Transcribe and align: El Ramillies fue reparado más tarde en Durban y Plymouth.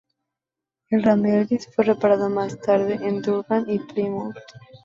El 0.89 1.03
Ramillies 1.03 1.71
fue 1.75 1.85
reparado 1.85 2.27
más 2.27 2.59
tarde 2.59 2.95
en 3.03 3.21
Durban 3.21 3.69
y 3.69 3.77
Plymouth. 3.77 4.33